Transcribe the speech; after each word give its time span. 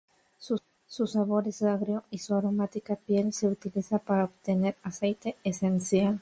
Su 0.87 1.05
sabor 1.05 1.47
es 1.47 1.61
agrio 1.61 2.03
y 2.09 2.17
su 2.17 2.33
aromática 2.33 2.95
piel 2.95 3.33
se 3.33 3.45
utiliza 3.47 3.99
para 3.99 4.23
obtener 4.25 4.75
aceite 4.81 5.35
esencial. 5.43 6.19